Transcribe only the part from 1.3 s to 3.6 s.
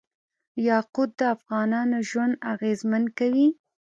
افغانانو ژوند اغېزمن کوي.